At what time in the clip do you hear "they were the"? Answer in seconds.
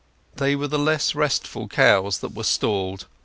0.37-0.79